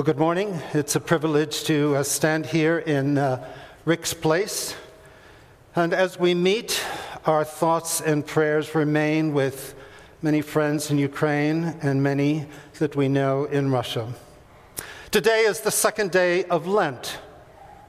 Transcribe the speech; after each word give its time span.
Well, 0.00 0.06
good 0.06 0.18
morning. 0.18 0.58
It's 0.72 0.96
a 0.96 1.00
privilege 1.00 1.64
to 1.64 1.96
uh, 1.96 2.02
stand 2.04 2.46
here 2.46 2.78
in 2.78 3.18
uh, 3.18 3.46
Rick's 3.84 4.14
place. 4.14 4.74
And 5.76 5.92
as 5.92 6.18
we 6.18 6.32
meet, 6.32 6.82
our 7.26 7.44
thoughts 7.44 8.00
and 8.00 8.26
prayers 8.26 8.74
remain 8.74 9.34
with 9.34 9.74
many 10.22 10.40
friends 10.40 10.90
in 10.90 10.96
Ukraine 10.96 11.76
and 11.82 12.02
many 12.02 12.46
that 12.78 12.96
we 12.96 13.08
know 13.08 13.44
in 13.44 13.70
Russia. 13.70 14.14
Today 15.10 15.40
is 15.40 15.60
the 15.60 15.70
second 15.70 16.12
day 16.12 16.44
of 16.44 16.66
Lent, 16.66 17.18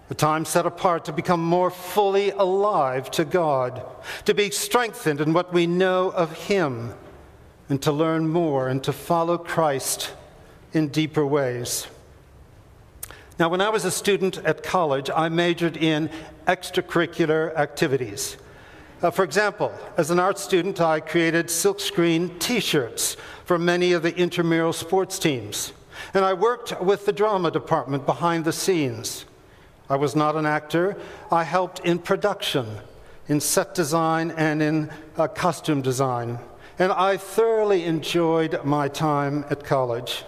a 0.09 0.13
time 0.13 0.43
set 0.43 0.65
apart 0.65 1.05
to 1.05 1.13
become 1.13 1.41
more 1.41 1.71
fully 1.71 2.31
alive 2.31 3.09
to 3.11 3.23
God, 3.23 3.85
to 4.25 4.33
be 4.33 4.51
strengthened 4.51 5.21
in 5.21 5.31
what 5.31 5.53
we 5.53 5.65
know 5.65 6.11
of 6.11 6.33
Him, 6.49 6.93
and 7.69 7.81
to 7.83 7.93
learn 7.93 8.27
more 8.27 8.67
and 8.67 8.83
to 8.83 8.91
follow 8.91 9.37
Christ 9.37 10.11
in 10.73 10.89
deeper 10.89 11.25
ways. 11.25 11.87
Now, 13.41 13.49
when 13.49 13.59
I 13.59 13.69
was 13.69 13.85
a 13.85 13.89
student 13.89 14.37
at 14.45 14.61
college, 14.61 15.09
I 15.09 15.27
majored 15.27 15.75
in 15.75 16.11
extracurricular 16.45 17.55
activities. 17.57 18.37
Uh, 19.01 19.09
for 19.09 19.23
example, 19.23 19.73
as 19.97 20.11
an 20.11 20.19
art 20.19 20.37
student, 20.37 20.79
I 20.79 20.99
created 20.99 21.47
silkscreen 21.47 22.37
t 22.37 22.59
shirts 22.59 23.17
for 23.45 23.57
many 23.57 23.93
of 23.93 24.03
the 24.03 24.15
intramural 24.15 24.73
sports 24.73 25.17
teams. 25.17 25.73
And 26.13 26.23
I 26.23 26.33
worked 26.33 26.79
with 26.83 27.07
the 27.07 27.11
drama 27.11 27.49
department 27.49 28.05
behind 28.05 28.45
the 28.45 28.53
scenes. 28.53 29.25
I 29.89 29.95
was 29.95 30.15
not 30.15 30.35
an 30.35 30.45
actor, 30.45 30.95
I 31.31 31.43
helped 31.43 31.79
in 31.79 31.97
production, 31.97 32.67
in 33.27 33.39
set 33.39 33.73
design, 33.73 34.29
and 34.37 34.61
in 34.61 34.91
uh, 35.17 35.27
costume 35.29 35.81
design. 35.81 36.37
And 36.77 36.91
I 36.91 37.17
thoroughly 37.17 37.85
enjoyed 37.85 38.63
my 38.63 38.87
time 38.87 39.45
at 39.49 39.63
college. 39.63 40.25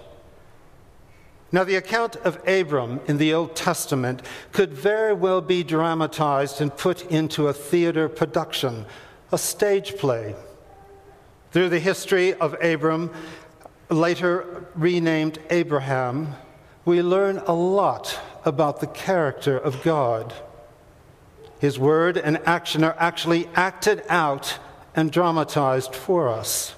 Now, 1.53 1.63
the 1.63 1.75
account 1.75 2.16
of 2.16 2.41
Abram 2.48 2.99
in 3.07 3.20
the 3.20 3.31
Old 3.35 3.55
Testament 3.55 4.23
could 4.53 4.73
very 4.73 5.14
well 5.14 5.39
be 5.39 5.64
dramatized 5.64 6.59
and 6.59 6.75
put 6.75 7.05
into 7.11 7.47
a 7.47 7.53
theater 7.53 8.09
production, 8.09 8.88
a 9.31 9.38
stage 9.38 9.95
play. 9.97 10.36
Through 11.52 11.69
the 11.69 11.80
history 11.80 12.33
of 12.33 12.55
Abram, 12.59 13.11
later 13.89 14.66
renamed 14.73 15.38
Abraham, 15.52 16.33
we 16.86 17.03
learn 17.03 17.38
a 17.45 17.53
lot 17.53 18.20
about 18.45 18.80
the 18.80 18.88
character 18.88 19.55
of 19.55 19.83
God. 19.83 20.33
His 21.59 21.77
word 21.77 22.17
and 22.17 22.39
action 22.47 22.83
are 22.83 22.95
actually 22.97 23.47
acted 23.53 24.03
out 24.09 24.58
and 24.95 25.11
dramatized 25.11 25.94
for 25.94 26.30
us. 26.30 26.73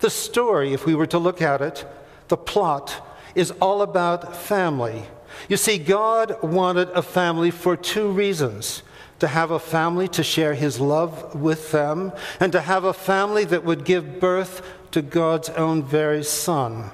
The 0.00 0.10
story, 0.10 0.74
if 0.74 0.84
we 0.84 0.94
were 0.94 1.06
to 1.06 1.18
look 1.18 1.40
at 1.40 1.62
it, 1.62 1.86
the 2.28 2.36
plot, 2.36 3.06
is 3.34 3.50
all 3.60 3.82
about 3.82 4.36
family. 4.36 5.04
You 5.48 5.56
see, 5.56 5.78
God 5.78 6.42
wanted 6.42 6.88
a 6.90 7.02
family 7.02 7.50
for 7.50 7.76
two 7.76 8.10
reasons 8.10 8.82
to 9.20 9.28
have 9.28 9.50
a 9.50 9.58
family 9.58 10.08
to 10.08 10.22
share 10.22 10.54
his 10.54 10.80
love 10.80 11.34
with 11.34 11.72
them, 11.72 12.12
and 12.40 12.52
to 12.52 12.60
have 12.60 12.84
a 12.84 12.92
family 12.92 13.44
that 13.44 13.64
would 13.64 13.84
give 13.84 14.18
birth 14.18 14.62
to 14.90 15.02
God's 15.02 15.50
own 15.50 15.84
very 15.84 16.24
Son. 16.24 16.90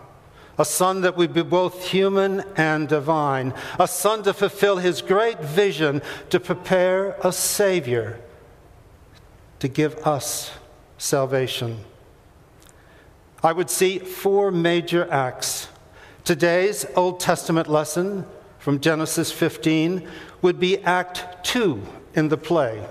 A 0.58 0.64
son 0.64 1.02
that 1.02 1.16
would 1.16 1.32
be 1.32 1.42
both 1.42 1.86
human 1.88 2.42
and 2.56 2.88
divine. 2.88 3.54
A 3.78 3.86
son 3.86 4.22
to 4.24 4.32
fulfill 4.32 4.78
his 4.78 5.02
great 5.02 5.40
vision 5.40 6.02
to 6.30 6.40
prepare 6.40 7.16
a 7.22 7.30
Savior 7.30 8.18
to 9.58 9.68
give 9.68 9.94
us 10.06 10.50
salvation. 10.98 11.84
I 13.42 13.52
would 13.52 13.70
see 13.70 13.98
four 13.98 14.50
major 14.50 15.10
acts 15.10 15.68
Today's 16.27 16.84
Old 16.96 17.20
Testament 17.20 17.69
lesson 17.69 18.27
from 18.58 18.80
Genesis 18.80 19.30
15 19.30 20.08
would 20.42 20.58
be 20.58 20.82
Act 20.82 21.44
2 21.44 21.80
in 22.14 22.30
the 22.30 22.36
play. 22.36 22.84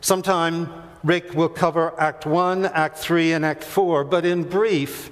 Sometime 0.00 0.72
Rick 1.02 1.34
will 1.34 1.48
cover 1.48 2.00
Act 2.00 2.24
1, 2.24 2.66
Act 2.66 2.98
3, 2.98 3.32
and 3.32 3.44
Act 3.44 3.64
4, 3.64 4.04
but 4.04 4.24
in 4.24 4.44
brief, 4.44 5.10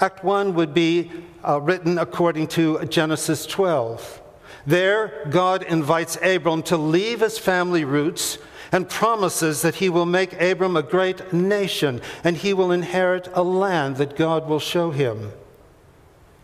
Act 0.00 0.24
1 0.24 0.54
would 0.54 0.72
be 0.72 1.10
uh, 1.46 1.60
written 1.60 1.98
according 1.98 2.46
to 2.46 2.82
Genesis 2.86 3.44
12. 3.44 4.22
There, 4.66 5.28
God 5.28 5.64
invites 5.64 6.16
Abram 6.22 6.62
to 6.62 6.78
leave 6.78 7.20
his 7.20 7.36
family 7.36 7.84
roots 7.84 8.38
and 8.72 8.88
promises 8.88 9.60
that 9.60 9.74
he 9.74 9.90
will 9.90 10.06
make 10.06 10.40
Abram 10.40 10.78
a 10.78 10.82
great 10.82 11.34
nation 11.34 12.00
and 12.24 12.34
he 12.34 12.54
will 12.54 12.72
inherit 12.72 13.28
a 13.34 13.42
land 13.42 13.96
that 13.96 14.16
God 14.16 14.48
will 14.48 14.58
show 14.58 14.90
him. 14.90 15.32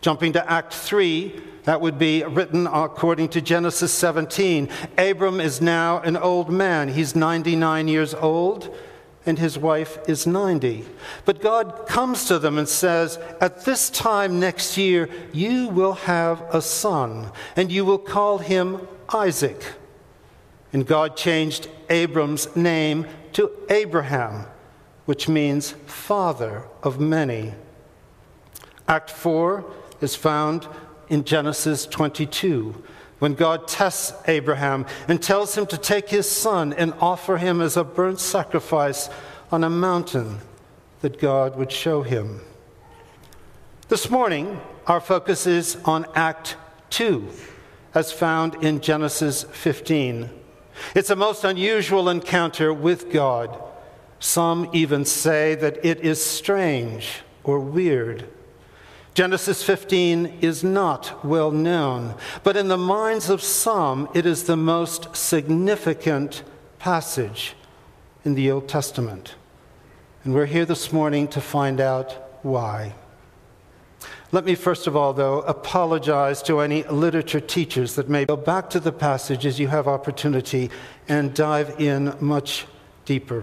Jumping 0.00 0.32
to 0.34 0.50
Act 0.50 0.72
3, 0.72 1.42
that 1.64 1.80
would 1.80 1.98
be 1.98 2.22
written 2.24 2.66
according 2.66 3.28
to 3.30 3.40
Genesis 3.40 3.92
17. 3.92 4.68
Abram 4.96 5.40
is 5.40 5.60
now 5.60 5.98
an 6.00 6.16
old 6.16 6.50
man. 6.50 6.88
He's 6.88 7.16
99 7.16 7.88
years 7.88 8.14
old, 8.14 8.74
and 9.26 9.38
his 9.38 9.58
wife 9.58 9.98
is 10.08 10.26
90. 10.26 10.84
But 11.24 11.42
God 11.42 11.86
comes 11.88 12.26
to 12.26 12.38
them 12.38 12.58
and 12.58 12.68
says, 12.68 13.18
At 13.40 13.64
this 13.64 13.90
time 13.90 14.38
next 14.38 14.78
year, 14.78 15.10
you 15.32 15.68
will 15.68 15.94
have 15.94 16.42
a 16.54 16.62
son, 16.62 17.32
and 17.56 17.72
you 17.72 17.84
will 17.84 17.98
call 17.98 18.38
him 18.38 18.86
Isaac. 19.12 19.72
And 20.72 20.86
God 20.86 21.16
changed 21.16 21.68
Abram's 21.90 22.54
name 22.54 23.06
to 23.32 23.50
Abraham, 23.68 24.46
which 25.06 25.28
means 25.28 25.72
father 25.86 26.64
of 26.82 27.00
many. 27.00 27.54
Act 28.86 29.10
4 29.10 29.64
is 30.00 30.14
found 30.14 30.66
in 31.08 31.24
Genesis 31.24 31.86
22 31.86 32.82
when 33.18 33.34
God 33.34 33.66
tests 33.66 34.12
Abraham 34.28 34.86
and 35.08 35.22
tells 35.22 35.56
him 35.56 35.66
to 35.66 35.78
take 35.78 36.08
his 36.08 36.28
son 36.30 36.72
and 36.72 36.94
offer 37.00 37.36
him 37.36 37.60
as 37.60 37.76
a 37.76 37.84
burnt 37.84 38.20
sacrifice 38.20 39.08
on 39.50 39.64
a 39.64 39.70
mountain 39.70 40.38
that 41.00 41.18
God 41.18 41.56
would 41.56 41.72
show 41.72 42.02
him. 42.02 42.40
This 43.88 44.10
morning, 44.10 44.60
our 44.86 45.00
focus 45.00 45.46
is 45.46 45.76
on 45.84 46.06
Act 46.14 46.56
2, 46.90 47.28
as 47.94 48.12
found 48.12 48.62
in 48.62 48.80
Genesis 48.80 49.44
15. 49.44 50.30
It's 50.94 51.10
a 51.10 51.16
most 51.16 51.44
unusual 51.44 52.08
encounter 52.08 52.72
with 52.72 53.10
God. 53.10 53.62
Some 54.20 54.70
even 54.72 55.04
say 55.04 55.54
that 55.56 55.84
it 55.84 56.00
is 56.00 56.24
strange 56.24 57.22
or 57.44 57.60
weird. 57.60 58.28
Genesis 59.18 59.64
15 59.64 60.38
is 60.42 60.62
not 60.62 61.24
well 61.24 61.50
known, 61.50 62.14
but 62.44 62.56
in 62.56 62.68
the 62.68 62.78
minds 62.78 63.28
of 63.28 63.42
some, 63.42 64.08
it 64.14 64.24
is 64.24 64.44
the 64.44 64.56
most 64.56 65.16
significant 65.16 66.44
passage 66.78 67.56
in 68.24 68.36
the 68.36 68.48
Old 68.48 68.68
Testament. 68.68 69.34
And 70.22 70.34
we're 70.34 70.46
here 70.46 70.64
this 70.64 70.92
morning 70.92 71.26
to 71.30 71.40
find 71.40 71.80
out 71.80 72.12
why. 72.44 72.94
Let 74.30 74.44
me 74.44 74.54
first 74.54 74.86
of 74.86 74.94
all, 74.94 75.12
though, 75.12 75.40
apologize 75.40 76.40
to 76.44 76.60
any 76.60 76.84
literature 76.84 77.40
teachers 77.40 77.96
that 77.96 78.08
may 78.08 78.24
go 78.24 78.36
back 78.36 78.70
to 78.70 78.78
the 78.78 78.92
passage 78.92 79.44
as 79.44 79.58
you 79.58 79.66
have 79.66 79.88
opportunity 79.88 80.70
and 81.08 81.34
dive 81.34 81.80
in 81.80 82.14
much 82.20 82.66
deeper. 83.04 83.42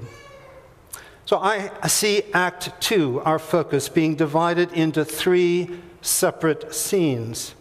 So 1.26 1.40
I 1.40 1.88
see 1.88 2.24
Act 2.34 2.80
Two, 2.80 3.20
our 3.22 3.40
focus, 3.40 3.90
being 3.90 4.16
divided 4.16 4.72
into 4.74 5.04
three 5.04 5.80
separate 6.02 6.74
scenes. 6.74 7.56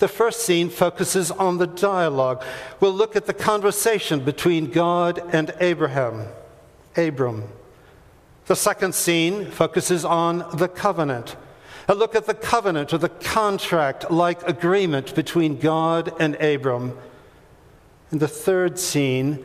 The 0.00 0.08
first 0.08 0.42
scene 0.42 0.68
focuses 0.68 1.30
on 1.30 1.58
the 1.58 1.66
dialogue. 1.66 2.44
We'll 2.78 2.92
look 2.92 3.16
at 3.16 3.26
the 3.26 3.34
conversation 3.34 4.20
between 4.20 4.70
God 4.70 5.22
and 5.32 5.54
Abraham, 5.60 6.26
Abram. 6.96 7.44
The 8.46 8.56
second 8.56 8.94
scene 8.94 9.46
focuses 9.46 10.04
on 10.04 10.44
the 10.56 10.68
covenant. 10.68 11.36
A 11.88 11.94
look 11.94 12.14
at 12.14 12.26
the 12.26 12.34
covenant 12.34 12.92
or 12.92 12.98
the 12.98 13.08
contract 13.08 14.10
like 14.10 14.46
agreement 14.46 15.14
between 15.14 15.58
God 15.58 16.12
and 16.20 16.34
Abram. 16.36 16.96
And 18.10 18.20
the 18.20 18.28
third 18.28 18.78
scene 18.78 19.44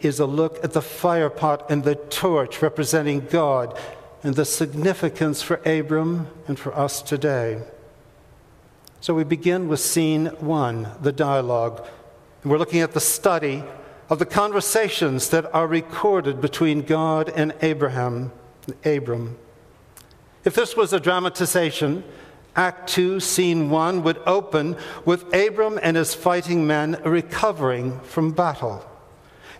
is 0.00 0.20
a 0.20 0.26
look 0.26 0.62
at 0.64 0.72
the 0.72 0.82
fire 0.82 1.30
pot 1.30 1.70
and 1.70 1.84
the 1.84 1.94
torch 1.94 2.62
representing 2.62 3.26
God 3.26 3.78
and 4.22 4.34
the 4.34 4.44
significance 4.44 5.42
for 5.42 5.60
Abram 5.66 6.28
and 6.48 6.58
for 6.58 6.76
us 6.76 7.02
today. 7.02 7.62
So 9.00 9.14
we 9.14 9.24
begin 9.24 9.68
with 9.68 9.80
scene 9.80 10.26
one, 10.40 10.88
the 11.00 11.12
dialogue. 11.12 11.86
And 12.42 12.50
We're 12.50 12.58
looking 12.58 12.80
at 12.80 12.92
the 12.92 13.00
study 13.00 13.62
of 14.08 14.18
the 14.18 14.26
conversations 14.26 15.28
that 15.30 15.52
are 15.54 15.66
recorded 15.66 16.40
between 16.40 16.82
God 16.82 17.28
and 17.28 17.54
Abraham, 17.60 18.32
Abram. 18.84 19.36
If 20.44 20.54
this 20.54 20.76
was 20.76 20.92
a 20.92 21.00
dramatization, 21.00 22.04
Act 22.54 22.88
2, 22.88 23.20
Scene 23.20 23.68
1 23.68 24.02
would 24.02 24.18
open 24.26 24.76
with 25.04 25.34
Abram 25.34 25.78
and 25.82 25.96
his 25.96 26.14
fighting 26.14 26.66
men 26.66 27.00
recovering 27.04 28.00
from 28.00 28.32
battle 28.32 28.84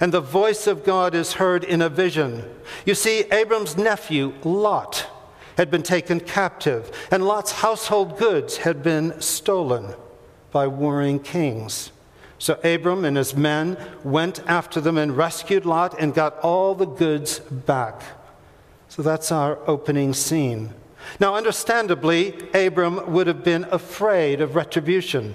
and 0.00 0.12
the 0.12 0.20
voice 0.20 0.66
of 0.66 0.84
God 0.84 1.14
is 1.14 1.34
heard 1.34 1.64
in 1.64 1.82
a 1.82 1.88
vision. 1.88 2.44
You 2.84 2.94
see, 2.94 3.20
Abram's 3.32 3.76
nephew, 3.76 4.34
Lot, 4.44 5.08
had 5.56 5.70
been 5.70 5.82
taken 5.82 6.20
captive, 6.20 6.90
and 7.10 7.24
Lot's 7.24 7.52
household 7.52 8.18
goods 8.18 8.58
had 8.58 8.82
been 8.82 9.20
stolen 9.20 9.94
by 10.50 10.66
warring 10.66 11.18
kings. 11.20 11.92
So 12.38 12.60
Abram 12.62 13.04
and 13.04 13.16
his 13.16 13.34
men 13.34 13.78
went 14.04 14.40
after 14.46 14.80
them 14.80 14.98
and 14.98 15.16
rescued 15.16 15.64
Lot 15.64 15.98
and 15.98 16.14
got 16.14 16.38
all 16.40 16.74
the 16.74 16.84
goods 16.84 17.38
back. 17.38 18.02
So 18.88 19.02
that's 19.02 19.32
our 19.32 19.58
opening 19.66 20.12
scene. 20.12 20.74
Now, 21.20 21.34
understandably, 21.34 22.34
Abram 22.52 23.12
would 23.12 23.26
have 23.26 23.44
been 23.44 23.64
afraid 23.70 24.40
of 24.40 24.54
retribution. 24.54 25.34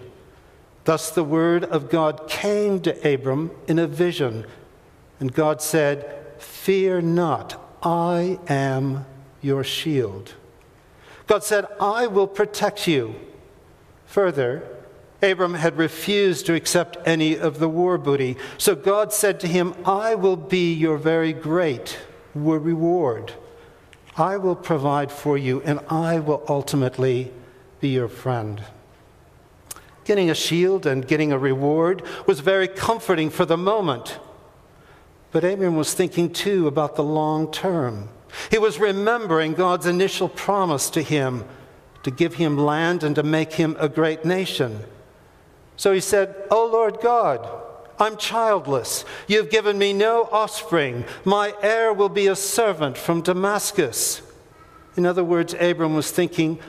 Thus, 0.83 1.11
the 1.11 1.23
word 1.23 1.63
of 1.63 1.89
God 1.89 2.27
came 2.27 2.81
to 2.81 3.13
Abram 3.13 3.51
in 3.67 3.77
a 3.77 3.87
vision, 3.87 4.45
and 5.19 5.33
God 5.33 5.61
said, 5.61 6.17
Fear 6.39 7.01
not, 7.01 7.61
I 7.83 8.39
am 8.47 9.05
your 9.41 9.63
shield. 9.63 10.33
God 11.27 11.43
said, 11.43 11.65
I 11.79 12.07
will 12.07 12.27
protect 12.27 12.87
you. 12.87 13.15
Further, 14.07 14.67
Abram 15.21 15.53
had 15.53 15.77
refused 15.77 16.47
to 16.47 16.55
accept 16.55 16.97
any 17.05 17.37
of 17.37 17.59
the 17.59 17.69
war 17.69 17.97
booty. 17.97 18.37
So 18.57 18.75
God 18.75 19.13
said 19.13 19.39
to 19.41 19.47
him, 19.47 19.75
I 19.85 20.15
will 20.15 20.35
be 20.35 20.73
your 20.73 20.97
very 20.97 21.31
great 21.31 21.99
reward. 22.33 23.33
I 24.17 24.37
will 24.37 24.55
provide 24.55 25.11
for 25.11 25.37
you, 25.37 25.61
and 25.61 25.79
I 25.89 26.19
will 26.19 26.43
ultimately 26.49 27.31
be 27.79 27.89
your 27.89 28.07
friend. 28.07 28.63
Getting 30.11 30.29
a 30.29 30.35
shield 30.35 30.85
and 30.85 31.07
getting 31.07 31.31
a 31.31 31.37
reward 31.37 32.03
was 32.27 32.41
very 32.41 32.67
comforting 32.67 33.29
for 33.29 33.45
the 33.45 33.55
moment. 33.55 34.19
But 35.31 35.45
Abram 35.45 35.77
was 35.77 35.93
thinking 35.93 36.33
too 36.33 36.67
about 36.67 36.97
the 36.97 37.03
long 37.03 37.49
term. 37.49 38.09
He 38.49 38.57
was 38.57 38.77
remembering 38.77 39.53
God's 39.53 39.85
initial 39.85 40.27
promise 40.27 40.89
to 40.89 41.01
him 41.01 41.45
to 42.03 42.11
give 42.11 42.33
him 42.33 42.57
land 42.57 43.05
and 43.05 43.15
to 43.15 43.23
make 43.23 43.53
him 43.53 43.77
a 43.79 43.87
great 43.87 44.25
nation. 44.25 44.81
So 45.77 45.93
he 45.93 46.01
said, 46.01 46.35
O 46.51 46.65
Lord 46.65 46.99
God, 47.01 47.47
I'm 47.97 48.17
childless. 48.17 49.05
You've 49.29 49.49
given 49.49 49.77
me 49.77 49.93
no 49.93 50.27
offspring. 50.29 51.05
My 51.23 51.53
heir 51.61 51.93
will 51.93 52.09
be 52.09 52.27
a 52.27 52.35
servant 52.35 52.97
from 52.97 53.21
Damascus. 53.21 54.21
In 54.97 55.05
other 55.05 55.23
words, 55.23 55.55
Abram 55.57 55.95
was 55.95 56.11
thinking, 56.11 56.59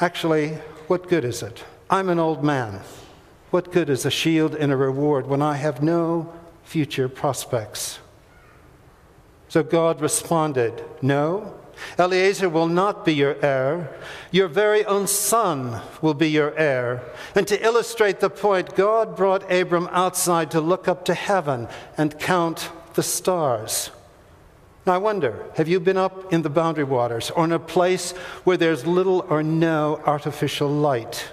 actually, 0.00 0.56
what 0.88 1.08
good 1.08 1.24
is 1.24 1.42
it? 1.42 1.64
I'm 1.90 2.08
an 2.08 2.18
old 2.18 2.42
man. 2.42 2.80
What 3.50 3.72
good 3.72 3.88
is 3.88 4.04
a 4.04 4.10
shield 4.10 4.54
and 4.54 4.72
a 4.72 4.76
reward 4.76 5.26
when 5.26 5.42
I 5.42 5.56
have 5.56 5.82
no 5.82 6.32
future 6.64 7.08
prospects? 7.08 7.98
So 9.48 9.62
God 9.62 10.00
responded, 10.00 10.84
No, 11.00 11.54
Eliezer 11.98 12.48
will 12.48 12.68
not 12.68 13.04
be 13.04 13.14
your 13.14 13.36
heir. 13.44 13.96
Your 14.30 14.48
very 14.48 14.84
own 14.84 15.06
son 15.06 15.80
will 16.02 16.14
be 16.14 16.28
your 16.28 16.56
heir. 16.56 17.02
And 17.34 17.46
to 17.48 17.62
illustrate 17.64 18.20
the 18.20 18.30
point, 18.30 18.74
God 18.74 19.16
brought 19.16 19.50
Abram 19.52 19.88
outside 19.92 20.50
to 20.52 20.60
look 20.60 20.88
up 20.88 21.04
to 21.06 21.14
heaven 21.14 21.68
and 21.96 22.18
count 22.18 22.70
the 22.94 23.02
stars. 23.02 23.90
Now, 24.86 24.94
I 24.94 24.98
wonder 24.98 25.44
have 25.56 25.66
you 25.66 25.80
been 25.80 25.96
up 25.96 26.32
in 26.32 26.42
the 26.42 26.50
boundary 26.50 26.84
waters 26.84 27.30
or 27.32 27.44
in 27.44 27.50
a 27.50 27.58
place 27.58 28.12
where 28.44 28.56
there's 28.56 28.86
little 28.86 29.26
or 29.28 29.42
no 29.42 30.00
artificial 30.06 30.68
light? 30.68 31.32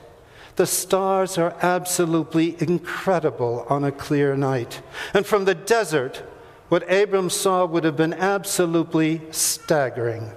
The 0.56 0.66
stars 0.66 1.38
are 1.38 1.56
absolutely 1.62 2.56
incredible 2.60 3.66
on 3.70 3.84
a 3.84 3.92
clear 3.92 4.36
night. 4.36 4.82
And 5.14 5.26
from 5.26 5.46
the 5.46 5.56
desert, 5.56 6.24
what 6.70 6.92
Abram 6.92 7.30
saw 7.30 7.66
would 7.66 7.84
have 7.84 7.96
been 7.96 8.14
absolutely 8.14 9.22
staggering. 9.30 10.32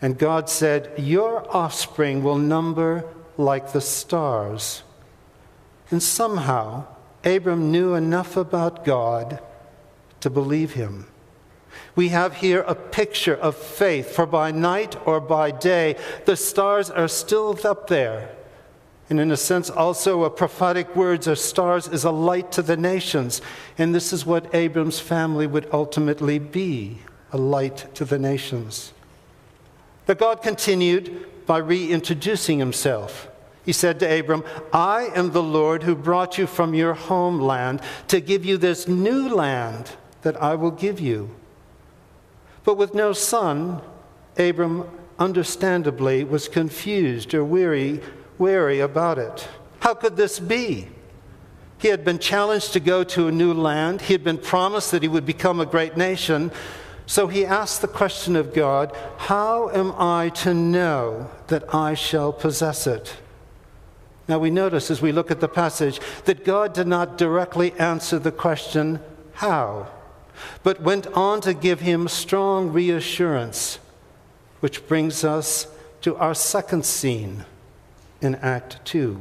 And 0.00 0.16
God 0.16 0.48
said, 0.48 0.92
Your 0.96 1.44
offspring 1.54 2.22
will 2.22 2.38
number 2.38 3.04
like 3.36 3.72
the 3.72 3.80
stars. 3.80 4.84
And 5.90 6.02
somehow, 6.02 6.86
Abram 7.24 7.72
knew 7.72 7.94
enough 7.94 8.36
about 8.36 8.84
God 8.84 9.40
to 10.20 10.30
believe 10.30 10.74
him. 10.74 11.06
We 11.94 12.08
have 12.08 12.36
here 12.36 12.60
a 12.66 12.74
picture 12.74 13.34
of 13.34 13.56
faith, 13.56 14.10
for 14.14 14.26
by 14.26 14.50
night 14.50 14.96
or 15.06 15.20
by 15.20 15.50
day, 15.50 15.96
the 16.24 16.36
stars 16.36 16.90
are 16.90 17.08
still 17.08 17.58
up 17.64 17.88
there 17.88 18.36
and 19.08 19.20
in 19.20 19.30
a 19.30 19.36
sense, 19.36 19.70
also 19.70 20.24
a 20.24 20.30
prophetic 20.30 20.96
words 20.96 21.28
or 21.28 21.36
stars 21.36 21.86
is 21.86 22.04
a 22.04 22.10
light 22.10 22.50
to 22.52 22.62
the 22.62 22.76
nations. 22.76 23.40
And 23.78 23.94
this 23.94 24.12
is 24.12 24.26
what 24.26 24.52
Abram's 24.52 24.98
family 24.98 25.46
would 25.46 25.68
ultimately 25.72 26.38
be 26.38 26.98
a 27.32 27.38
light 27.38 27.94
to 27.94 28.04
the 28.04 28.18
nations. 28.18 28.92
But 30.06 30.18
God 30.18 30.42
continued 30.42 31.46
by 31.46 31.58
reintroducing 31.58 32.58
himself. 32.58 33.28
He 33.64 33.72
said 33.72 34.00
to 34.00 34.18
Abram, 34.18 34.44
I 34.72 35.10
am 35.14 35.30
the 35.30 35.42
Lord 35.42 35.84
who 35.84 35.94
brought 35.94 36.38
you 36.38 36.46
from 36.46 36.74
your 36.74 36.94
homeland 36.94 37.82
to 38.08 38.20
give 38.20 38.44
you 38.44 38.56
this 38.56 38.88
new 38.88 39.28
land 39.28 39.90
that 40.22 40.40
I 40.40 40.54
will 40.56 40.70
give 40.72 40.98
you. 40.98 41.30
But 42.66 42.76
with 42.76 42.94
no 42.94 43.12
son, 43.12 43.80
Abram 44.36 44.90
understandably 45.20 46.24
was 46.24 46.48
confused 46.48 47.32
or 47.32 47.44
weary 47.44 48.00
wary 48.38 48.80
about 48.80 49.18
it. 49.18 49.48
How 49.78 49.94
could 49.94 50.16
this 50.16 50.40
be? 50.40 50.88
He 51.78 51.88
had 51.88 52.04
been 52.04 52.18
challenged 52.18 52.72
to 52.72 52.80
go 52.80 53.04
to 53.04 53.28
a 53.28 53.32
new 53.32 53.54
land. 53.54 54.02
He 54.02 54.14
had 54.14 54.24
been 54.24 54.36
promised 54.36 54.90
that 54.90 55.02
he 55.02 55.08
would 55.08 55.24
become 55.24 55.60
a 55.60 55.64
great 55.64 55.96
nation. 55.96 56.50
So 57.06 57.28
he 57.28 57.46
asked 57.46 57.82
the 57.82 57.88
question 57.88 58.34
of 58.34 58.52
God 58.52 58.94
How 59.16 59.70
am 59.70 59.92
I 59.96 60.30
to 60.40 60.52
know 60.52 61.30
that 61.46 61.72
I 61.72 61.94
shall 61.94 62.32
possess 62.32 62.88
it? 62.88 63.16
Now 64.26 64.40
we 64.40 64.50
notice 64.50 64.90
as 64.90 65.00
we 65.00 65.12
look 65.12 65.30
at 65.30 65.38
the 65.38 65.48
passage 65.48 66.00
that 66.24 66.44
God 66.44 66.72
did 66.72 66.88
not 66.88 67.16
directly 67.16 67.72
answer 67.74 68.18
the 68.18 68.32
question, 68.32 68.98
How? 69.34 69.86
But 70.62 70.80
went 70.80 71.06
on 71.08 71.40
to 71.42 71.54
give 71.54 71.80
him 71.80 72.08
strong 72.08 72.72
reassurance, 72.72 73.78
which 74.60 74.86
brings 74.86 75.24
us 75.24 75.68
to 76.02 76.16
our 76.16 76.34
second 76.34 76.84
scene 76.84 77.44
in 78.20 78.34
Act 78.36 78.84
2. 78.84 79.20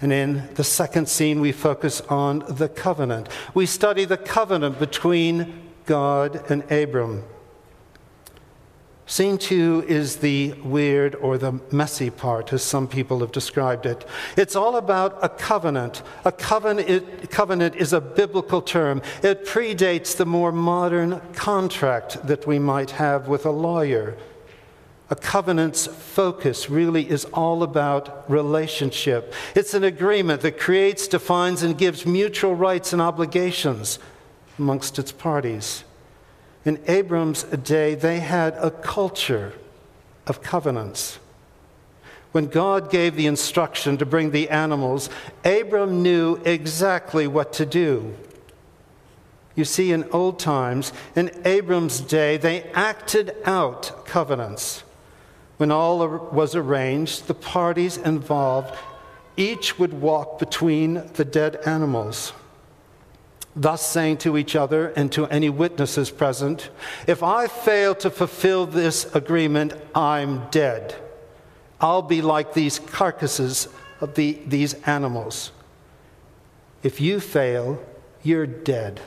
And 0.00 0.12
in 0.12 0.48
the 0.54 0.64
second 0.64 1.08
scene, 1.08 1.40
we 1.40 1.52
focus 1.52 2.00
on 2.02 2.44
the 2.48 2.68
covenant. 2.68 3.28
We 3.52 3.66
study 3.66 4.04
the 4.04 4.16
covenant 4.16 4.78
between 4.78 5.70
God 5.86 6.50
and 6.50 6.70
Abram. 6.70 7.24
Scene 9.08 9.38
two 9.38 9.84
is 9.88 10.16
the 10.16 10.52
weird 10.62 11.16
or 11.16 11.36
the 11.36 11.58
messy 11.72 12.10
part, 12.10 12.52
as 12.52 12.62
some 12.62 12.86
people 12.86 13.18
have 13.18 13.32
described 13.32 13.86
it. 13.86 14.06
It's 14.36 14.54
all 14.54 14.76
about 14.76 15.18
a 15.20 15.28
covenant. 15.28 16.02
A 16.24 16.30
covenant, 16.30 17.30
covenant 17.30 17.74
is 17.74 17.92
a 17.92 18.00
biblical 18.00 18.62
term, 18.62 19.02
it 19.22 19.44
predates 19.44 20.16
the 20.16 20.26
more 20.26 20.52
modern 20.52 21.20
contract 21.32 22.24
that 22.28 22.46
we 22.46 22.60
might 22.60 22.92
have 22.92 23.26
with 23.26 23.44
a 23.44 23.50
lawyer 23.50 24.16
a 25.10 25.16
covenant's 25.16 25.86
focus 25.86 26.68
really 26.68 27.08
is 27.08 27.24
all 27.26 27.62
about 27.62 28.30
relationship. 28.30 29.32
It's 29.54 29.72
an 29.72 29.84
agreement 29.84 30.42
that 30.42 30.58
creates, 30.58 31.08
defines, 31.08 31.62
and 31.62 31.78
gives 31.78 32.04
mutual 32.04 32.54
rights 32.54 32.92
and 32.92 33.00
obligations 33.00 33.98
amongst 34.58 34.98
its 34.98 35.12
parties. 35.12 35.84
In 36.64 36.80
Abram's 36.86 37.44
day, 37.44 37.94
they 37.94 38.20
had 38.20 38.54
a 38.54 38.70
culture 38.70 39.54
of 40.26 40.42
covenants. 40.42 41.18
When 42.32 42.46
God 42.46 42.90
gave 42.90 43.16
the 43.16 43.26
instruction 43.26 43.96
to 43.98 44.06
bring 44.06 44.30
the 44.30 44.50
animals, 44.50 45.08
Abram 45.44 46.02
knew 46.02 46.36
exactly 46.44 47.26
what 47.26 47.52
to 47.54 47.66
do. 47.66 48.14
You 49.54 49.64
see, 49.64 49.92
in 49.92 50.08
old 50.12 50.38
times, 50.38 50.92
in 51.16 51.30
Abram's 51.44 52.00
day, 52.00 52.36
they 52.36 52.64
acted 52.74 53.34
out 53.44 54.06
covenants. 54.06 54.84
When 55.56 55.72
all 55.72 56.06
was 56.06 56.54
arranged, 56.54 57.26
the 57.26 57.34
parties 57.34 57.96
involved 57.96 58.76
each 59.36 59.78
would 59.78 60.00
walk 60.00 60.38
between 60.38 61.10
the 61.14 61.24
dead 61.24 61.56
animals, 61.64 62.32
thus 63.54 63.86
saying 63.86 64.18
to 64.18 64.36
each 64.36 64.54
other 64.54 64.88
and 64.88 65.10
to 65.12 65.26
any 65.26 65.48
witnesses 65.50 66.10
present, 66.10 66.70
If 67.06 67.22
I 67.22 67.46
fail 67.46 67.94
to 67.96 68.10
fulfill 68.10 68.66
this 68.66 69.14
agreement, 69.14 69.74
I'm 69.94 70.48
dead. 70.50 70.94
I'll 71.80 72.02
be 72.02 72.22
like 72.22 72.54
these 72.54 72.78
carcasses 72.78 73.68
of 74.00 74.14
the, 74.14 74.38
these 74.46 74.74
animals. 74.84 75.52
If 76.82 77.00
you 77.00 77.20
fail, 77.20 77.84
you're 78.22 78.46
dead. 78.46 79.00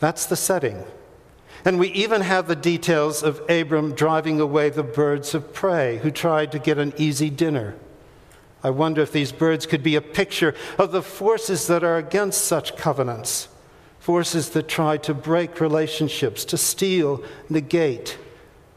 That's 0.00 0.26
the 0.26 0.36
setting. 0.36 0.84
And 1.64 1.78
we 1.78 1.88
even 1.88 2.22
have 2.22 2.48
the 2.48 2.56
details 2.56 3.22
of 3.22 3.40
Abram 3.48 3.94
driving 3.94 4.40
away 4.40 4.68
the 4.70 4.82
birds 4.82 5.34
of 5.34 5.54
prey 5.54 5.98
who 5.98 6.10
tried 6.10 6.50
to 6.52 6.58
get 6.58 6.78
an 6.78 6.92
easy 6.96 7.30
dinner. 7.30 7.76
I 8.64 8.70
wonder 8.70 9.00
if 9.02 9.12
these 9.12 9.32
birds 9.32 9.66
could 9.66 9.82
be 9.82 9.96
a 9.96 10.00
picture 10.00 10.54
of 10.78 10.92
the 10.92 11.02
forces 11.02 11.66
that 11.66 11.82
are 11.82 11.96
against 11.96 12.44
such 12.44 12.76
covenants, 12.76 13.48
forces 13.98 14.50
that 14.50 14.68
try 14.68 14.96
to 14.98 15.14
break 15.14 15.60
relationships, 15.60 16.44
to 16.46 16.56
steal, 16.56 17.22
negate, 17.48 18.18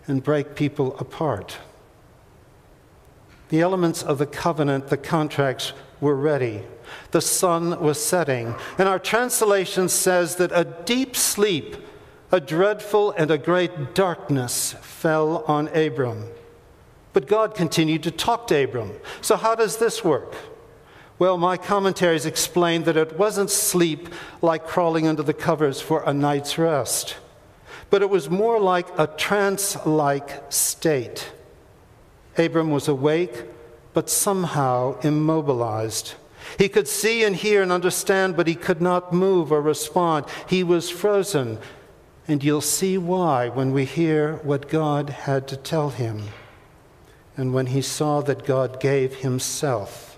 and 0.08 0.24
break 0.24 0.56
people 0.56 0.98
apart. 0.98 1.58
The 3.50 3.62
elements 3.62 4.01
of 4.01 4.18
the 4.18 4.25
covenant, 4.25 4.88
the 4.88 4.98
contracts, 4.98 5.74
were 6.01 6.15
ready. 6.15 6.63
The 7.12 7.22
sun 7.22 7.80
was 7.80 8.04
setting. 8.04 8.56
And 8.77 8.89
our 8.89 9.00
translation 9.00 9.89
says 9.89 10.38
that 10.38 10.51
a 10.51 10.63
deep 10.86 11.15
sleep, 11.15 11.77
a 12.32 12.39
dreadful 12.39 13.12
and 13.12 13.30
a 13.30 13.38
great 13.38 13.94
darkness 13.94 14.74
fell 14.82 15.44
on 15.48 15.68
Abram. 15.70 16.25
But 17.15 17.27
God 17.27 17.55
continued 17.55 18.03
to 18.03 18.12
talk 18.12 18.45
to 18.48 18.62
Abram. 18.62 18.91
So, 19.22 19.38
how 19.38 19.55
does 19.55 19.77
this 19.77 20.03
work? 20.03 20.36
Well, 21.17 21.38
my 21.38 21.55
commentaries 21.55 22.25
explain 22.25 22.84
that 22.84 22.98
it 22.98 23.17
wasn't 23.17 23.50
sleep 23.50 24.10
like 24.41 24.67
crawling 24.67 25.07
under 25.07 25.24
the 25.24 25.34
covers 25.34 25.79
for 25.79 26.03
a 26.03 26.13
night's 26.13 26.57
rest, 26.57 27.15
but 27.89 28.01
it 28.01 28.10
was 28.10 28.29
more 28.29 28.60
like 28.60 28.88
a 29.00 29.07
trance 29.07 29.77
like 29.86 30.51
state. 30.51 31.31
Abram 32.38 32.69
was 32.69 32.89
awake, 32.89 33.45
but 33.93 34.10
somehow 34.10 35.00
immobilized. 35.00 36.15
He 36.60 36.67
could 36.67 36.89
see 36.89 37.24
and 37.24 37.34
hear 37.34 37.63
and 37.63 37.72
understand, 37.72 38.36
but 38.36 38.45
he 38.45 38.55
could 38.55 38.81
not 38.81 39.13
move 39.13 39.53
or 39.53 39.62
respond. 39.62 40.25
He 40.50 40.65
was 40.65 40.89
frozen. 40.89 41.60
And 42.27 42.43
you'll 42.43 42.60
see 42.60 42.98
why 42.98 43.48
when 43.48 43.72
we 43.72 43.86
hear 43.86 44.36
what 44.43 44.67
God 44.67 45.12
had 45.12 45.48
to 45.48 45.55
tell 45.55 45.91
him 45.91 46.24
and 47.38 47.54
when 47.54 47.68
he 47.68 47.82
saw 47.82 48.22
that 48.22 48.46
God 48.46 48.80
gave 48.80 49.15
himself. 49.15 50.18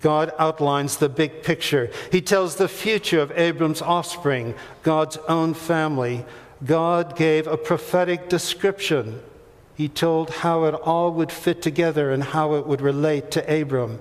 God 0.00 0.32
outlines 0.38 0.96
the 0.96 1.08
big 1.08 1.42
picture. 1.42 1.90
He 2.10 2.20
tells 2.20 2.56
the 2.56 2.68
future 2.68 3.20
of 3.20 3.30
Abram's 3.38 3.80
offspring, 3.80 4.54
God's 4.82 5.16
own 5.28 5.54
family. 5.54 6.24
God 6.64 7.16
gave 7.16 7.46
a 7.46 7.56
prophetic 7.56 8.28
description. 8.28 9.20
He 9.76 9.88
told 9.88 10.30
how 10.30 10.64
it 10.64 10.74
all 10.74 11.12
would 11.12 11.32
fit 11.32 11.62
together 11.62 12.10
and 12.10 12.22
how 12.22 12.54
it 12.54 12.66
would 12.66 12.80
relate 12.80 13.30
to 13.32 13.60
Abram. 13.60 14.00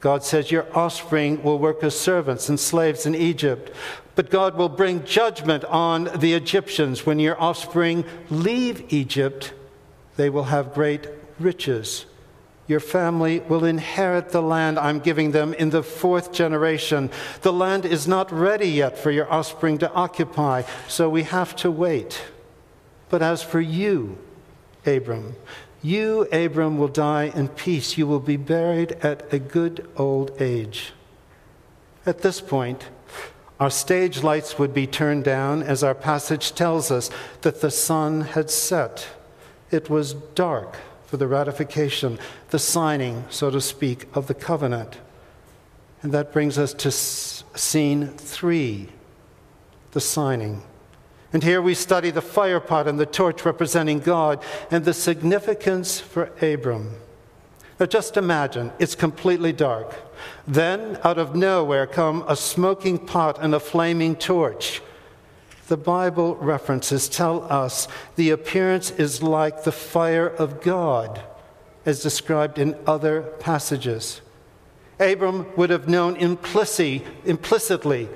God 0.00 0.24
says, 0.24 0.50
Your 0.50 0.66
offspring 0.76 1.42
will 1.42 1.58
work 1.58 1.84
as 1.84 1.98
servants 1.98 2.48
and 2.48 2.58
slaves 2.58 3.06
in 3.06 3.14
Egypt. 3.14 3.74
But 4.14 4.30
God 4.30 4.56
will 4.56 4.68
bring 4.68 5.04
judgment 5.04 5.64
on 5.64 6.10
the 6.16 6.34
Egyptians. 6.34 7.06
When 7.06 7.20
your 7.20 7.40
offspring 7.40 8.04
leave 8.30 8.92
Egypt, 8.92 9.52
they 10.20 10.28
will 10.28 10.44
have 10.44 10.74
great 10.74 11.08
riches. 11.38 12.04
Your 12.66 12.78
family 12.78 13.40
will 13.40 13.64
inherit 13.64 14.28
the 14.28 14.42
land 14.42 14.78
I'm 14.78 15.00
giving 15.00 15.30
them 15.30 15.54
in 15.54 15.70
the 15.70 15.82
fourth 15.82 16.30
generation. 16.30 17.10
The 17.40 17.54
land 17.54 17.86
is 17.86 18.06
not 18.06 18.30
ready 18.30 18.68
yet 18.68 18.98
for 18.98 19.10
your 19.10 19.32
offspring 19.32 19.78
to 19.78 19.90
occupy, 19.92 20.64
so 20.88 21.08
we 21.08 21.22
have 21.22 21.56
to 21.56 21.70
wait. 21.70 22.22
But 23.08 23.22
as 23.22 23.42
for 23.42 23.62
you, 23.62 24.18
Abram, 24.84 25.36
you, 25.80 26.28
Abram, 26.30 26.76
will 26.76 26.88
die 26.88 27.32
in 27.34 27.48
peace. 27.48 27.96
You 27.96 28.06
will 28.06 28.20
be 28.20 28.36
buried 28.36 28.92
at 29.02 29.32
a 29.32 29.38
good 29.38 29.88
old 29.96 30.30
age. 30.38 30.92
At 32.04 32.20
this 32.20 32.42
point, 32.42 32.90
our 33.58 33.70
stage 33.70 34.22
lights 34.22 34.58
would 34.58 34.74
be 34.74 34.86
turned 34.86 35.24
down 35.24 35.62
as 35.62 35.82
our 35.82 35.94
passage 35.94 36.54
tells 36.54 36.90
us 36.90 37.08
that 37.40 37.62
the 37.62 37.70
sun 37.70 38.20
had 38.20 38.50
set. 38.50 39.08
It 39.70 39.88
was 39.88 40.14
dark 40.14 40.76
for 41.06 41.16
the 41.16 41.26
ratification, 41.26 42.18
the 42.50 42.58
signing, 42.58 43.24
so 43.30 43.50
to 43.50 43.60
speak, 43.60 44.06
of 44.14 44.26
the 44.26 44.34
covenant. 44.34 44.98
And 46.02 46.12
that 46.12 46.32
brings 46.32 46.58
us 46.58 46.72
to 46.74 46.90
scene 46.90 48.08
three 48.08 48.88
the 49.92 50.00
signing. 50.00 50.62
And 51.32 51.42
here 51.42 51.62
we 51.62 51.74
study 51.74 52.10
the 52.10 52.22
fire 52.22 52.60
pot 52.60 52.88
and 52.88 52.98
the 52.98 53.06
torch 53.06 53.44
representing 53.44 54.00
God 54.00 54.42
and 54.70 54.84
the 54.84 54.94
significance 54.94 56.00
for 56.00 56.30
Abram. 56.40 56.96
Now 57.78 57.86
just 57.86 58.16
imagine, 58.16 58.72
it's 58.78 58.94
completely 58.94 59.52
dark. 59.52 59.94
Then, 60.46 60.98
out 61.02 61.18
of 61.18 61.34
nowhere, 61.34 61.86
come 61.86 62.24
a 62.28 62.36
smoking 62.36 62.98
pot 62.98 63.38
and 63.40 63.54
a 63.54 63.60
flaming 63.60 64.16
torch. 64.16 64.82
The 65.70 65.76
Bible 65.76 66.34
references 66.34 67.08
tell 67.08 67.44
us 67.44 67.86
the 68.16 68.30
appearance 68.30 68.90
is 68.90 69.22
like 69.22 69.62
the 69.62 69.70
fire 69.70 70.26
of 70.26 70.62
God, 70.62 71.22
as 71.86 72.02
described 72.02 72.58
in 72.58 72.76
other 72.88 73.22
passages. 73.38 74.20
Abram 74.98 75.46
would 75.54 75.70
have 75.70 75.88
known 75.88 76.16
implicitly 76.16 78.08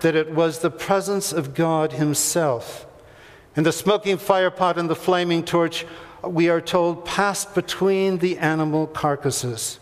that 0.00 0.14
it 0.14 0.34
was 0.34 0.58
the 0.58 0.70
presence 0.70 1.32
of 1.32 1.54
God 1.54 1.92
Himself. 1.92 2.86
And 3.56 3.64
the 3.64 3.72
smoking 3.72 4.18
firepot 4.18 4.76
and 4.76 4.90
the 4.90 4.94
flaming 4.94 5.44
torch, 5.46 5.86
we 6.22 6.50
are 6.50 6.60
told, 6.60 7.06
passed 7.06 7.54
between 7.54 8.18
the 8.18 8.36
animal 8.36 8.86
carcasses. 8.86 9.80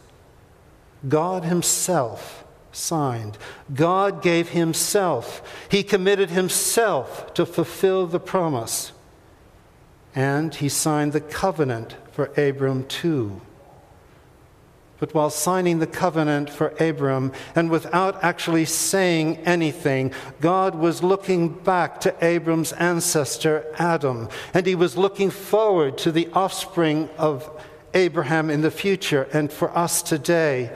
God 1.09 1.45
Himself 1.45 2.46
signed. 2.76 3.38
God 3.75 4.23
gave 4.23 4.50
Himself. 4.50 5.42
He 5.71 5.83
committed 5.83 6.30
Himself 6.30 7.33
to 7.35 7.47
fulfill 7.47 8.06
the 8.06 8.21
promise. 8.21 8.92
And 10.14 10.54
He 10.54 10.68
signed 10.68 11.12
the 11.12 11.21
covenant 11.21 11.97
for 12.12 12.26
Abram 12.37 12.85
too. 12.85 13.40
But 14.99 15.12
while 15.12 15.28
signing 15.28 15.78
the 15.78 15.87
covenant 15.87 16.49
for 16.49 16.68
Abram, 16.80 17.33
and 17.54 17.71
without 17.71 18.25
actually 18.25 18.64
saying 18.64 19.38
anything, 19.38 20.12
God 20.40 20.75
was 20.75 21.02
looking 21.02 21.50
back 21.50 22.00
to 22.00 22.14
Abram's 22.25 22.73
ancestor, 22.73 23.66
Adam, 23.78 24.28
and 24.54 24.64
he 24.64 24.75
was 24.75 24.97
looking 24.97 25.30
forward 25.30 25.99
to 25.99 26.12
the 26.12 26.28
offspring 26.33 27.11
of 27.18 27.62
Abraham 27.92 28.49
in 28.49 28.62
the 28.62 28.71
future 28.71 29.28
and 29.33 29.52
for 29.52 29.76
us 29.76 30.02
today, 30.02 30.71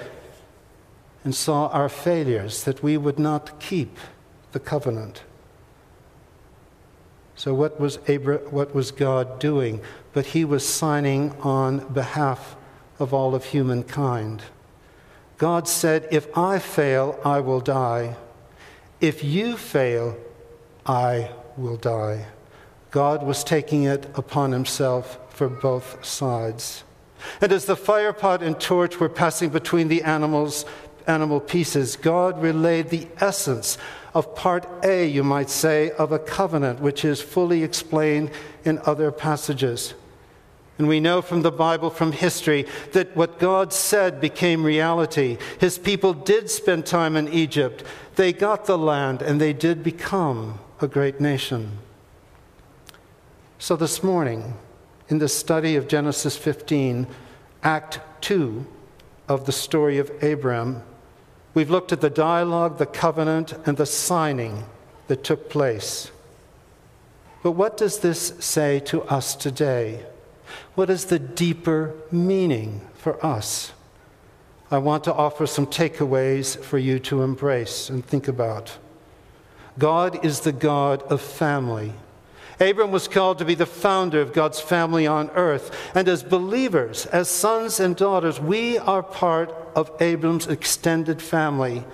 and 1.24 1.34
saw 1.34 1.68
our 1.68 1.88
failures 1.88 2.64
that 2.64 2.82
we 2.82 2.96
would 2.96 3.18
not 3.18 3.60
keep 3.60 3.98
the 4.52 4.60
covenant. 4.60 5.22
So, 7.34 7.54
what 7.54 7.80
was, 7.80 7.98
Abra- 8.08 8.48
what 8.50 8.74
was 8.74 8.90
God 8.90 9.38
doing? 9.38 9.80
But 10.12 10.26
he 10.26 10.44
was 10.44 10.66
signing 10.66 11.32
on 11.40 11.90
behalf 11.92 12.56
of 12.98 13.14
all 13.14 13.34
of 13.34 13.46
humankind. 13.46 14.42
God 15.38 15.66
said, 15.66 16.06
If 16.10 16.36
I 16.36 16.58
fail, 16.58 17.18
I 17.24 17.40
will 17.40 17.60
die. 17.60 18.16
If 19.00 19.24
you 19.24 19.56
fail, 19.56 20.18
I 20.84 21.30
will 21.56 21.76
die. 21.76 22.26
God 22.90 23.22
was 23.22 23.42
taking 23.42 23.84
it 23.84 24.06
upon 24.14 24.52
himself 24.52 25.18
for 25.34 25.48
both 25.48 26.04
sides. 26.04 26.84
And 27.40 27.52
as 27.52 27.64
the 27.64 27.76
firepot 27.76 28.42
and 28.42 28.60
torch 28.60 29.00
were 29.00 29.08
passing 29.08 29.50
between 29.50 29.88
the 29.88 30.02
animals, 30.02 30.64
animal 31.10 31.40
pieces, 31.40 31.96
God 31.96 32.40
relayed 32.40 32.88
the 32.88 33.08
essence 33.18 33.76
of 34.14 34.34
part 34.34 34.66
A, 34.84 35.06
you 35.06 35.22
might 35.22 35.50
say, 35.50 35.90
of 35.90 36.12
a 36.12 36.18
covenant, 36.18 36.80
which 36.80 37.04
is 37.04 37.20
fully 37.20 37.62
explained 37.62 38.30
in 38.64 38.78
other 38.86 39.10
passages. 39.10 39.94
And 40.78 40.88
we 40.88 41.00
know 41.00 41.20
from 41.20 41.42
the 41.42 41.52
Bible, 41.52 41.90
from 41.90 42.12
history, 42.12 42.66
that 42.92 43.14
what 43.14 43.38
God 43.38 43.72
said 43.72 44.20
became 44.20 44.64
reality. 44.64 45.36
His 45.58 45.76
people 45.76 46.14
did 46.14 46.48
spend 46.48 46.86
time 46.86 47.16
in 47.16 47.28
Egypt. 47.28 47.84
They 48.16 48.32
got 48.32 48.64
the 48.64 48.78
land 48.78 49.20
and 49.20 49.40
they 49.40 49.52
did 49.52 49.82
become 49.82 50.58
a 50.80 50.88
great 50.88 51.20
nation. 51.20 51.78
So 53.58 53.76
this 53.76 54.02
morning, 54.02 54.54
in 55.08 55.18
the 55.18 55.28
study 55.28 55.76
of 55.76 55.86
Genesis 55.86 56.36
15, 56.36 57.06
Act 57.62 58.00
2 58.22 58.64
of 59.28 59.44
the 59.44 59.52
story 59.52 59.98
of 59.98 60.10
Abram, 60.22 60.82
we've 61.60 61.68
looked 61.68 61.92
at 61.92 62.00
the 62.00 62.08
dialogue, 62.08 62.78
the 62.78 62.86
covenant, 62.86 63.52
and 63.66 63.76
the 63.76 63.84
signing 63.84 64.64
that 65.08 65.22
took 65.22 65.50
place. 65.50 66.10
But 67.42 67.50
what 67.50 67.76
does 67.76 67.98
this 67.98 68.32
say 68.38 68.80
to 68.86 69.02
us 69.02 69.36
today? 69.36 70.06
What 70.74 70.88
is 70.88 71.04
the 71.04 71.18
deeper 71.18 71.92
meaning 72.10 72.80
for 72.94 73.22
us? 73.22 73.74
I 74.70 74.78
want 74.78 75.04
to 75.04 75.12
offer 75.12 75.46
some 75.46 75.66
takeaways 75.66 76.58
for 76.58 76.78
you 76.78 76.98
to 77.00 77.20
embrace 77.20 77.90
and 77.90 78.02
think 78.02 78.26
about. 78.26 78.78
God 79.78 80.24
is 80.24 80.40
the 80.40 80.52
God 80.52 81.02
of 81.12 81.20
family. 81.20 81.92
Abram 82.58 82.90
was 82.90 83.06
called 83.06 83.36
to 83.36 83.44
be 83.44 83.54
the 83.54 83.66
founder 83.66 84.22
of 84.22 84.32
God's 84.32 84.60
family 84.60 85.06
on 85.06 85.28
earth. 85.34 85.76
And 85.94 86.08
as 86.08 86.22
believers, 86.22 87.04
as 87.04 87.28
sons 87.28 87.80
and 87.80 87.94
daughters, 87.94 88.40
we 88.40 88.78
are 88.78 89.02
part 89.02 89.59
of 89.74 89.90
Abram's 90.00 90.46
extended 90.46 91.20
family, 91.20 91.84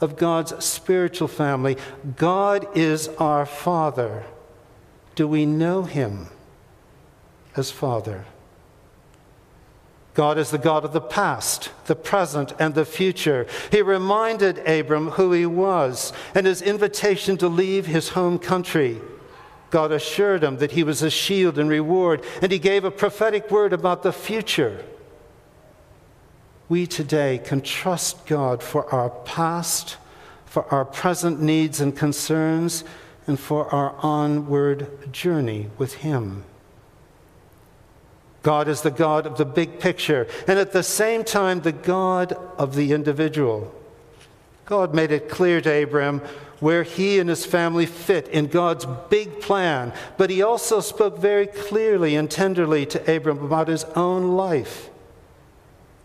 of 0.00 0.16
God's 0.16 0.64
spiritual 0.64 1.28
family. 1.28 1.76
God 2.16 2.76
is 2.76 3.08
our 3.18 3.46
Father. 3.46 4.24
Do 5.14 5.28
we 5.28 5.46
know 5.46 5.82
him? 5.82 6.28
as 7.56 7.70
Father. 7.70 8.24
God 10.14 10.38
is 10.38 10.50
the 10.50 10.58
God 10.58 10.84
of 10.84 10.92
the 10.92 11.00
past, 11.00 11.70
the 11.86 11.94
present, 11.94 12.52
and 12.58 12.74
the 12.74 12.84
future. 12.84 13.46
He 13.70 13.80
reminded 13.80 14.58
Abram 14.66 15.10
who 15.10 15.32
he 15.32 15.46
was 15.46 16.12
and 16.34 16.46
his 16.46 16.62
invitation 16.62 17.36
to 17.38 17.48
leave 17.48 17.86
his 17.86 18.10
home 18.10 18.38
country. 18.38 19.00
God 19.70 19.92
assured 19.92 20.42
him 20.42 20.56
that 20.56 20.72
he 20.72 20.82
was 20.82 21.00
a 21.00 21.10
shield 21.10 21.58
and 21.58 21.70
reward, 21.70 22.24
and 22.42 22.50
he 22.50 22.58
gave 22.58 22.84
a 22.84 22.90
prophetic 22.90 23.50
word 23.50 23.72
about 23.72 24.02
the 24.02 24.12
future. 24.12 24.84
We 26.70 26.86
today 26.86 27.38
can 27.38 27.62
trust 27.62 28.26
God 28.26 28.62
for 28.62 28.88
our 28.94 29.10
past, 29.10 29.96
for 30.46 30.64
our 30.72 30.84
present 30.84 31.42
needs 31.42 31.80
and 31.80 31.96
concerns, 31.96 32.84
and 33.26 33.40
for 33.40 33.66
our 33.74 33.96
onward 33.98 35.12
journey 35.12 35.66
with 35.78 35.94
Him. 35.94 36.44
God 38.44 38.68
is 38.68 38.82
the 38.82 38.92
God 38.92 39.26
of 39.26 39.36
the 39.36 39.44
big 39.44 39.80
picture, 39.80 40.28
and 40.46 40.60
at 40.60 40.70
the 40.70 40.84
same 40.84 41.24
time, 41.24 41.62
the 41.62 41.72
God 41.72 42.34
of 42.56 42.76
the 42.76 42.92
individual. 42.92 43.74
God 44.64 44.94
made 44.94 45.10
it 45.10 45.28
clear 45.28 45.60
to 45.60 45.82
Abram 45.82 46.20
where 46.60 46.84
he 46.84 47.18
and 47.18 47.28
his 47.28 47.44
family 47.44 47.86
fit 47.86 48.28
in 48.28 48.46
God's 48.46 48.86
big 49.08 49.40
plan, 49.40 49.92
but 50.16 50.30
he 50.30 50.40
also 50.40 50.78
spoke 50.78 51.18
very 51.18 51.48
clearly 51.48 52.14
and 52.14 52.30
tenderly 52.30 52.86
to 52.86 53.16
Abram 53.16 53.42
about 53.42 53.66
his 53.66 53.82
own 53.96 54.36
life. 54.36 54.89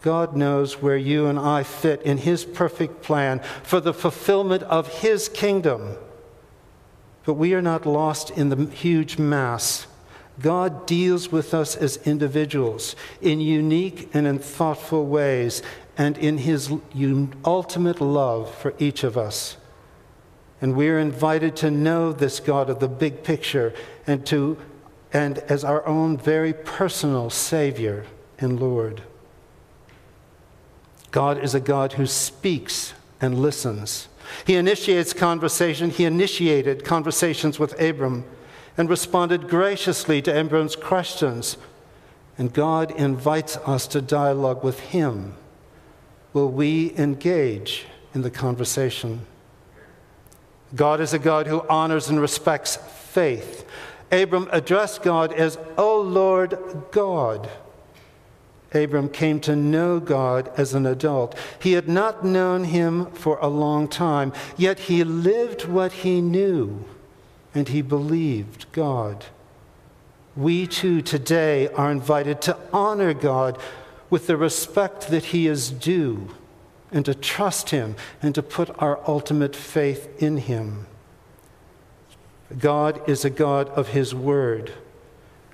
God 0.05 0.35
knows 0.35 0.83
where 0.83 0.97
you 0.97 1.25
and 1.25 1.39
I 1.39 1.63
fit 1.63 2.03
in 2.03 2.19
his 2.19 2.45
perfect 2.45 3.01
plan 3.01 3.39
for 3.63 3.79
the 3.79 3.91
fulfillment 3.91 4.61
of 4.61 4.99
his 4.99 5.27
kingdom. 5.27 5.97
But 7.25 7.33
we 7.33 7.55
are 7.55 7.61
not 7.61 7.87
lost 7.87 8.29
in 8.29 8.49
the 8.49 8.67
huge 8.67 9.17
mass. 9.17 9.87
God 10.39 10.85
deals 10.85 11.31
with 11.31 11.55
us 11.55 11.75
as 11.75 11.97
individuals 12.05 12.95
in 13.19 13.41
unique 13.41 14.11
and 14.13 14.27
in 14.27 14.37
thoughtful 14.37 15.07
ways, 15.07 15.63
and 15.97 16.19
in 16.19 16.37
his 16.37 16.71
ultimate 17.43 17.99
love 17.99 18.53
for 18.53 18.75
each 18.77 19.03
of 19.03 19.17
us. 19.17 19.57
And 20.61 20.75
we 20.75 20.87
are 20.89 20.99
invited 20.99 21.55
to 21.57 21.71
know 21.71 22.11
this 22.13 22.39
God 22.39 22.69
of 22.69 22.79
the 22.79 22.87
big 22.87 23.23
picture 23.23 23.73
and 24.05 24.23
to 24.27 24.57
and 25.11 25.39
as 25.39 25.63
our 25.63 25.83
own 25.87 26.15
very 26.15 26.53
personal 26.53 27.31
Savior 27.31 28.05
and 28.37 28.59
Lord. 28.59 29.01
God 31.15 31.41
is 31.41 31.55
a 31.55 31.61
God 31.61 31.93
who 31.93 32.05
speaks 32.07 32.93
and 33.21 33.39
listens. 33.39 34.09
He 34.45 34.55
initiates 34.55 35.13
conversation. 35.13 35.89
He 35.89 36.03
initiated 36.03 36.83
conversations 36.83 37.57
with 37.57 37.79
Abram 37.81 38.25
and 38.77 38.89
responded 38.89 39.47
graciously 39.47 40.21
to 40.23 40.37
Abram's 40.37 40.75
questions. 40.75 41.55
And 42.37 42.51
God 42.51 42.91
invites 42.91 43.55
us 43.59 43.87
to 43.87 44.01
dialogue 44.01 44.61
with 44.61 44.81
him 44.81 45.35
will 46.33 46.51
we 46.51 46.93
engage 46.97 47.85
in 48.13 48.21
the 48.21 48.29
conversation? 48.29 49.25
God 50.75 50.99
is 50.99 51.13
a 51.13 51.19
God 51.19 51.47
who 51.47 51.65
honors 51.69 52.09
and 52.09 52.19
respects 52.19 52.75
faith. 52.75 53.65
Abram 54.11 54.49
addressed 54.51 55.01
God 55.01 55.31
as, 55.31 55.57
O 55.77 56.01
Lord 56.01 56.59
God. 56.91 57.49
Abram 58.73 59.09
came 59.09 59.39
to 59.41 59.55
know 59.55 59.99
God 59.99 60.51
as 60.57 60.73
an 60.73 60.85
adult. 60.85 61.37
He 61.59 61.73
had 61.73 61.87
not 61.87 62.25
known 62.25 62.65
him 62.65 63.05
for 63.11 63.37
a 63.39 63.47
long 63.47 63.87
time, 63.87 64.33
yet 64.57 64.79
he 64.79 65.03
lived 65.03 65.65
what 65.65 65.91
he 65.91 66.21
knew 66.21 66.83
and 67.53 67.69
he 67.69 67.81
believed 67.81 68.65
God. 68.73 69.25
We 70.35 70.67
too 70.67 71.01
today 71.01 71.69
are 71.69 71.89
invited 71.89 72.41
to 72.43 72.57
honor 72.73 73.13
God 73.13 73.57
with 74.09 74.27
the 74.27 74.37
respect 74.37 75.07
that 75.07 75.25
he 75.25 75.47
is 75.47 75.71
due, 75.71 76.29
and 76.91 77.03
to 77.05 77.15
trust 77.15 77.71
him 77.71 77.95
and 78.21 78.35
to 78.35 78.43
put 78.43 78.69
our 78.81 78.99
ultimate 79.07 79.55
faith 79.55 80.21
in 80.21 80.37
him. 80.37 80.85
God 82.57 83.01
is 83.09 83.25
a 83.25 83.29
God 83.29 83.69
of 83.69 83.89
his 83.89 84.13
word. 84.13 84.73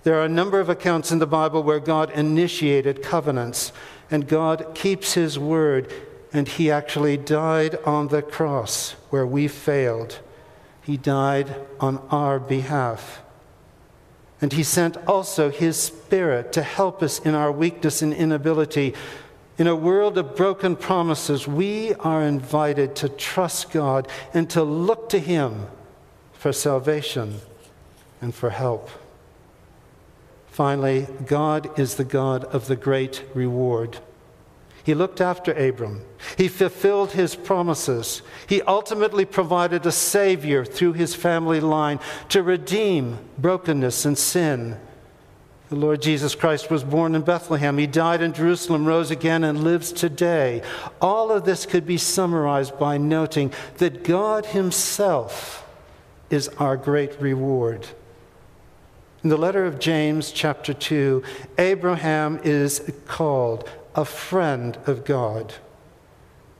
There 0.03 0.15
are 0.15 0.25
a 0.25 0.29
number 0.29 0.59
of 0.59 0.69
accounts 0.69 1.11
in 1.11 1.19
the 1.19 1.27
Bible 1.27 1.61
where 1.61 1.79
God 1.79 2.09
initiated 2.11 3.03
covenants, 3.03 3.71
and 4.09 4.27
God 4.27 4.73
keeps 4.73 5.13
his 5.13 5.37
word, 5.37 5.93
and 6.33 6.47
he 6.47 6.71
actually 6.71 7.17
died 7.17 7.75
on 7.85 8.07
the 8.07 8.21
cross 8.21 8.91
where 9.11 9.27
we 9.27 9.47
failed. 9.47 10.19
He 10.81 10.97
died 10.97 11.55
on 11.79 11.99
our 12.09 12.39
behalf. 12.39 13.21
And 14.41 14.53
he 14.53 14.63
sent 14.63 14.97
also 15.07 15.51
his 15.51 15.77
Spirit 15.77 16.51
to 16.53 16.63
help 16.63 17.03
us 17.03 17.19
in 17.19 17.35
our 17.35 17.51
weakness 17.51 18.01
and 18.01 18.11
inability. 18.11 18.95
In 19.59 19.67
a 19.67 19.75
world 19.75 20.17
of 20.17 20.35
broken 20.35 20.75
promises, 20.75 21.47
we 21.47 21.93
are 21.95 22.23
invited 22.23 22.95
to 22.95 23.09
trust 23.09 23.69
God 23.69 24.07
and 24.33 24.49
to 24.49 24.63
look 24.63 25.09
to 25.09 25.19
him 25.19 25.67
for 26.33 26.51
salvation 26.51 27.39
and 28.19 28.33
for 28.33 28.49
help. 28.49 28.89
Finally, 30.51 31.07
God 31.25 31.79
is 31.79 31.95
the 31.95 32.03
God 32.03 32.43
of 32.45 32.67
the 32.67 32.75
great 32.75 33.23
reward. 33.33 33.97
He 34.83 34.93
looked 34.93 35.21
after 35.21 35.53
Abram. 35.53 36.01
He 36.37 36.47
fulfilled 36.47 37.11
his 37.11 37.35
promises. 37.35 38.21
He 38.47 38.61
ultimately 38.63 39.25
provided 39.25 39.85
a 39.85 39.91
Savior 39.91 40.65
through 40.65 40.93
his 40.93 41.15
family 41.15 41.61
line 41.61 41.99
to 42.29 42.43
redeem 42.43 43.19
brokenness 43.37 44.05
and 44.05 44.17
sin. 44.17 44.77
The 45.69 45.75
Lord 45.77 46.01
Jesus 46.01 46.35
Christ 46.35 46.69
was 46.69 46.83
born 46.83 47.15
in 47.15 47.21
Bethlehem. 47.21 47.77
He 47.77 47.87
died 47.87 48.21
in 48.21 48.33
Jerusalem, 48.33 48.85
rose 48.85 49.09
again, 49.09 49.45
and 49.45 49.63
lives 49.63 49.93
today. 49.93 50.63
All 50.99 51.31
of 51.31 51.45
this 51.45 51.65
could 51.65 51.85
be 51.85 51.97
summarized 51.97 52.77
by 52.77 52.97
noting 52.97 53.53
that 53.77 54.03
God 54.03 54.47
Himself 54.47 55.65
is 56.29 56.49
our 56.57 56.75
great 56.75 57.21
reward. 57.21 57.87
In 59.23 59.29
the 59.29 59.37
letter 59.37 59.65
of 59.65 59.77
James, 59.77 60.31
chapter 60.31 60.73
2, 60.73 61.21
Abraham 61.59 62.39
is 62.43 62.91
called 63.05 63.69
a 63.93 64.03
friend 64.03 64.77
of 64.87 65.05
God. 65.05 65.53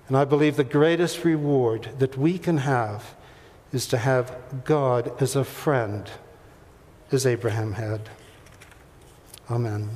And 0.08 0.16
I 0.16 0.26
believe 0.26 0.58
the 0.58 0.64
greatest 0.64 1.24
reward 1.24 1.90
that 1.98 2.18
we 2.18 2.38
can 2.38 2.60
have 2.60 3.16
is 3.74 3.88
to 3.88 3.98
have 3.98 4.36
God 4.64 5.20
as 5.20 5.36
a 5.36 5.44
friend, 5.44 6.10
as 7.12 7.26
Abraham 7.26 7.74
had. 7.74 8.10
Amen. 9.50 9.90